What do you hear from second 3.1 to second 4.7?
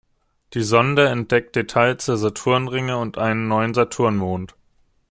einen neuen Saturnmond.